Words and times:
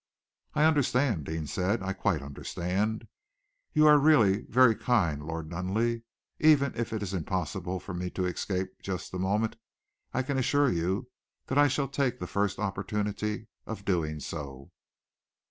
"I 0.55 0.63
understand," 0.65 1.25
Deane 1.27 1.45
said, 1.45 1.83
"I 1.83 1.93
quite 1.93 2.23
understand. 2.23 3.07
You 3.71 3.85
are 3.85 3.99
really 3.99 4.45
very 4.47 4.73
kind, 4.75 5.23
Lord 5.23 5.51
Nunneley! 5.51 6.01
Even 6.39 6.73
if 6.73 6.91
it 6.91 7.03
is 7.03 7.13
impossible 7.13 7.79
for 7.79 7.93
me 7.93 8.09
to 8.17 8.25
escape 8.25 8.69
just 8.81 9.11
for 9.11 9.17
the 9.17 9.21
moment, 9.23 9.57
I 10.11 10.23
can 10.23 10.39
assure 10.39 10.71
you 10.71 11.07
that 11.45 11.59
I 11.59 11.67
shall 11.67 11.87
take 11.87 12.17
the 12.19 12.25
first 12.25 12.57
opportunity 12.57 13.45
of 13.67 13.85
doing 13.85 14.19
so." 14.19 14.71